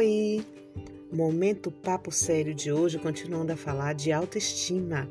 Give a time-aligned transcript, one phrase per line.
[0.00, 0.42] Oi!
[1.12, 5.06] Momento Papo Sério de hoje, continuando a falar de autoestima.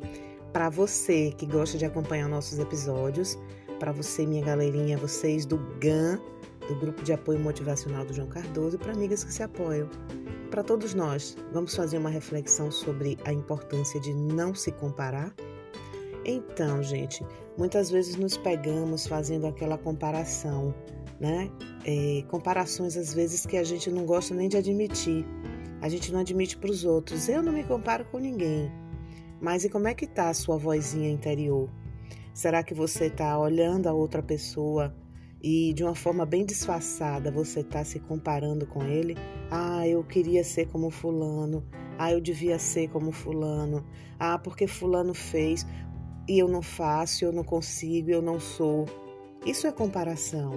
[0.51, 3.37] Para você que gosta de acompanhar nossos episódios,
[3.77, 6.19] para você, minha galerinha, vocês do GAN,
[6.67, 9.87] do Grupo de Apoio Motivacional do João Cardoso, e para amigas que se apoiam.
[10.49, 15.31] Para todos nós, vamos fazer uma reflexão sobre a importância de não se comparar?
[16.25, 17.23] Então, gente,
[17.55, 20.73] muitas vezes nos pegamos fazendo aquela comparação
[21.19, 21.51] né?
[21.85, 25.25] É, comparações às vezes que a gente não gosta nem de admitir.
[25.81, 27.29] A gente não admite para os outros.
[27.29, 28.71] Eu não me comparo com ninguém.
[29.41, 31.69] Mas e como é que tá a sua vozinha interior?
[32.33, 34.95] Será que você está olhando a outra pessoa
[35.41, 39.15] e de uma forma bem disfarçada você está se comparando com ele?
[39.49, 41.65] Ah, eu queria ser como fulano.
[41.97, 43.85] Ah, eu devia ser como fulano.
[44.19, 45.65] Ah, porque fulano fez
[46.27, 48.85] e eu não faço, eu não consigo, eu não sou.
[49.45, 50.51] Isso é comparação.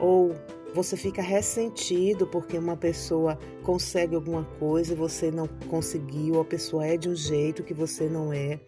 [0.00, 0.34] Ou
[0.74, 6.86] você fica ressentido porque uma pessoa consegue alguma coisa e você não conseguiu, a pessoa
[6.86, 8.60] é de um jeito que você não é.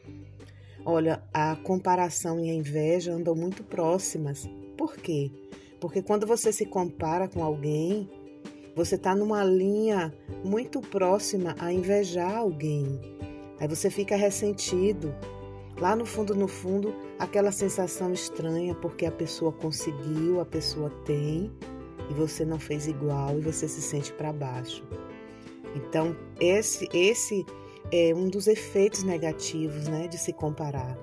[0.84, 4.48] Olha, a comparação e a inveja andam muito próximas.
[4.76, 5.30] Por quê?
[5.78, 8.08] Porque quando você se compara com alguém,
[8.74, 10.12] você está numa linha
[10.44, 12.98] muito próxima a invejar alguém.
[13.58, 15.14] Aí você fica ressentido,
[15.80, 21.50] Lá no fundo, no fundo, aquela sensação estranha porque a pessoa conseguiu, a pessoa tem
[22.10, 24.84] e você não fez igual e você se sente para baixo.
[25.74, 27.46] Então, esse esse
[27.90, 30.98] é um dos efeitos negativos, né, de se comparar.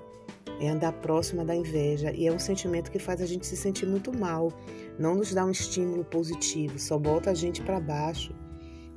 [0.60, 3.88] É andar próxima da inveja e é um sentimento que faz a gente se sentir
[3.88, 4.52] muito mal,
[4.98, 8.34] não nos dá um estímulo positivo, só bota a gente para baixo,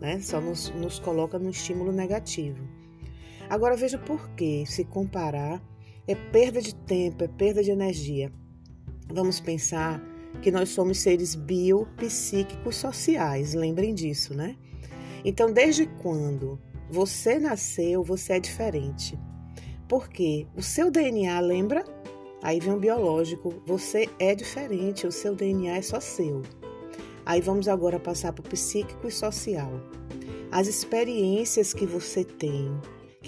[0.01, 0.20] né?
[0.20, 2.80] Só nos, nos coloca no estímulo negativo.
[3.51, 5.61] Agora veja por que se comparar
[6.06, 8.33] é perda de tempo, é perda de energia.
[9.12, 10.01] Vamos pensar
[10.41, 14.57] que nós somos seres biopsíquicos sociais, lembrem disso, né?
[15.25, 19.19] Então, desde quando você nasceu, você é diferente.
[19.89, 21.85] Porque o seu DNA, lembra?
[22.42, 26.42] Aí vem o biológico, você é diferente, o seu DNA é só seu.
[27.27, 29.73] Aí vamos agora passar para o psíquico e social.
[30.53, 32.70] As experiências que você tem,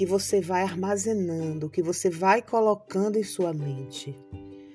[0.02, 4.18] que você vai armazenando, que você vai colocando em sua mente.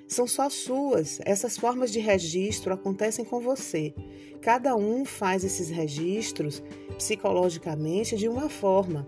[0.08, 1.20] São só suas.
[1.26, 3.94] Essas formas de registro acontecem com você.
[4.42, 6.64] Cada um faz esses registros
[6.98, 9.06] psicologicamente de uma forma.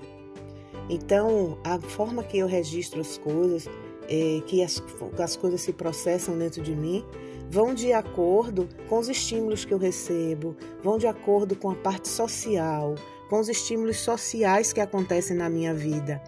[0.90, 3.66] Então, a forma que eu registro as coisas,
[4.10, 4.84] é, que as,
[5.24, 7.06] as coisas se processam dentro de mim,
[7.50, 10.54] vão de acordo com os estímulos que eu recebo,
[10.84, 12.96] vão de acordo com a parte social,
[13.30, 16.22] com os estímulos sociais que acontecem na minha vida.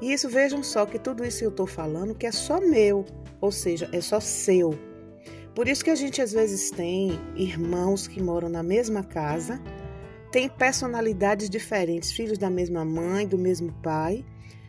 [0.00, 3.04] E isso vejam só que tudo isso eu estou falando que é só meu,
[3.40, 4.76] ou seja, é só seu.
[5.54, 9.60] Por isso que a gente às vezes tem irmãos que moram na mesma casa,
[10.32, 14.24] tem personalidades diferentes, filhos da mesma mãe, do mesmo pai,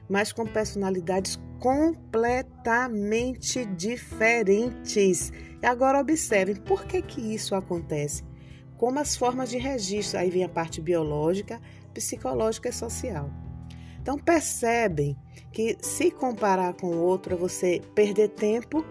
[0.08, 5.34] mas com personalidades completamente diferentes.
[5.62, 8.24] E agora observem por que que isso acontece
[8.78, 10.20] como as formas de registro.
[10.20, 11.62] Aí vem a parte biológica,
[11.94, 13.30] psicológica e social.
[14.02, 15.18] Então percebem
[15.52, 18.86] que se comparar com o outro é você perder tempo,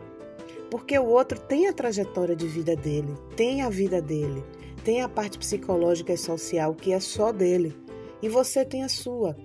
[0.70, 4.42] porque o outro tem a trajetória de vida dele, tem a vida dele,
[4.82, 7.76] tem a parte psicológica e social que é só dele,
[8.20, 9.36] e você tem a sua.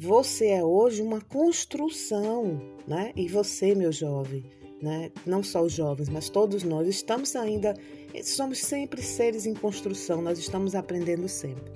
[0.00, 3.12] Você é hoje uma construção, né?
[3.16, 4.44] E você, meu jovem,
[4.82, 5.10] né?
[5.26, 7.74] Não só os jovens, mas todos nós estamos ainda,
[8.22, 11.72] somos sempre seres em construção, nós estamos aprendendo sempre.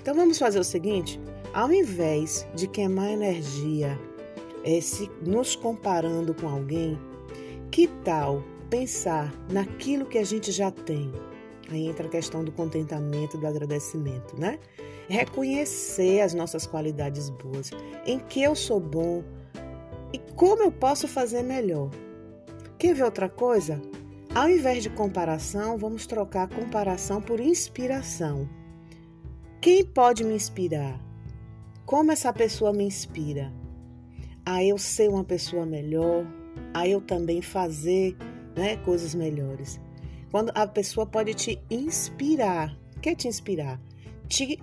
[0.00, 1.20] Então vamos fazer o seguinte:
[1.52, 3.98] ao invés de queimar energia
[4.64, 6.98] é, se nos comparando com alguém,
[7.70, 11.12] que tal pensar naquilo que a gente já tem?
[11.70, 14.58] Aí entra a questão do contentamento, do agradecimento, né?
[15.08, 17.70] Reconhecer as nossas qualidades boas,
[18.06, 19.22] em que eu sou bom
[20.12, 21.90] e como eu posso fazer melhor.
[22.78, 23.82] Quer ver outra coisa?
[24.32, 28.48] Ao invés de comparação, vamos trocar comparação por inspiração.
[29.60, 31.00] Quem pode me inspirar?
[31.84, 33.52] Como essa pessoa me inspira?
[34.46, 36.24] A eu ser uma pessoa melhor,
[36.72, 38.16] a eu também fazer
[38.54, 39.80] né, coisas melhores.
[40.30, 42.78] Quando a pessoa pode te inspirar.
[43.02, 43.80] Quer te inspirar?
[44.28, 44.56] Te,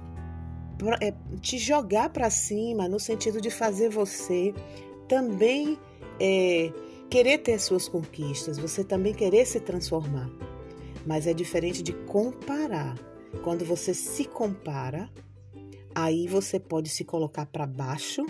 [1.01, 4.54] é, te jogar para cima no sentido de fazer você
[5.06, 5.78] também
[6.19, 6.72] é,
[7.16, 10.30] querer ter suas conquistas, você também querer se transformar.
[11.06, 13.00] Mas é diferente de comparar.
[13.42, 15.10] Quando você se compara,
[15.96, 18.26] aí você pode se colocar para baixo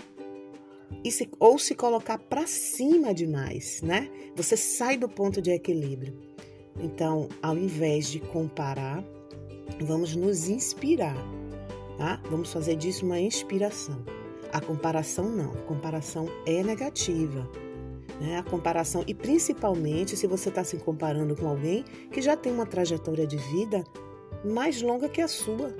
[1.02, 4.08] e se, ou se colocar para cima demais, né?
[4.36, 6.16] Você sai do ponto de equilíbrio.
[6.78, 9.02] Então, ao invés de comparar,
[9.80, 11.16] vamos nos inspirar.
[11.98, 12.22] tá?
[12.30, 14.04] Vamos fazer disso uma inspiração.
[14.52, 17.65] A comparação não, a comparação é negativa.
[18.20, 18.38] Né?
[18.38, 22.66] A comparação, e principalmente se você está se comparando com alguém que já tem uma
[22.66, 23.84] trajetória de vida
[24.44, 25.74] mais longa que a sua.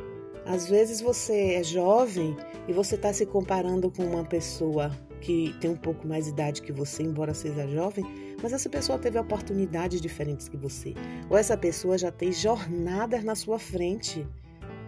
[0.45, 2.37] Às vezes você é jovem
[2.69, 6.63] e você está se comparando com uma pessoa que tem um pouco mais de idade
[6.63, 8.05] que você, embora seja jovem,
[8.41, 10.95] mas essa pessoa teve oportunidades diferentes que você.
[11.29, 14.27] Ou essa pessoa já tem jornadas na sua frente.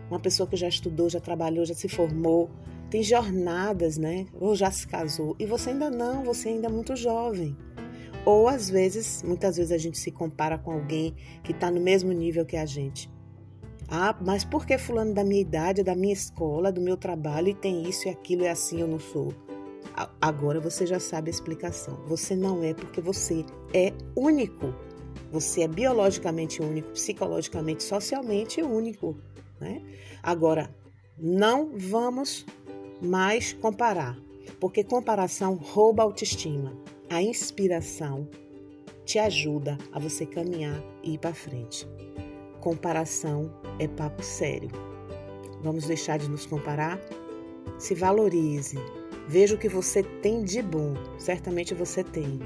[0.09, 2.51] Uma pessoa que já estudou, já trabalhou, já se formou,
[2.91, 4.27] tem jornadas, né?
[4.35, 7.57] Ou já se casou e você ainda não, você ainda é muito jovem.
[8.25, 12.13] Ou às vezes, muitas vezes a gente se compara com alguém que está no mesmo
[12.13, 13.11] nível que a gente.
[13.89, 17.55] Ah, mas por que fulano da minha idade, da minha escola, do meu trabalho e
[17.55, 19.33] tem isso e aquilo e assim eu não sou?
[20.21, 21.99] Agora você já sabe a explicação.
[22.07, 24.75] Você não é porque você é único.
[25.33, 29.17] Você é biologicamente único, psicologicamente, socialmente único.
[29.61, 29.83] Né?
[30.23, 30.71] Agora,
[31.19, 32.47] não vamos
[33.01, 34.19] mais comparar,
[34.59, 36.77] porque comparação rouba a autoestima.
[37.11, 38.29] A inspiração
[39.05, 41.89] te ajuda a você caminhar e ir para frente.
[42.61, 44.71] Comparação é papo sério.
[45.63, 47.01] Vamos deixar de nos comparar?
[47.79, 48.77] Se valorize.
[49.27, 50.95] Veja o que você tem de bom.
[51.19, 52.39] Certamente você tem.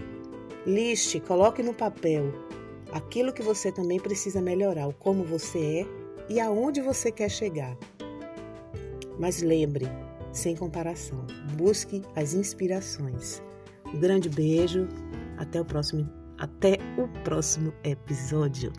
[0.67, 2.33] Liste, coloque no papel
[2.93, 7.77] aquilo que você também precisa melhorar, o como você é e aonde você quer chegar.
[9.19, 9.87] Mas lembre,
[10.33, 11.27] sem comparação,
[11.57, 13.43] busque as inspirações.
[13.95, 14.89] Um grande beijo,
[15.37, 16.09] até o próximo,
[16.39, 18.73] até o próximo episódio.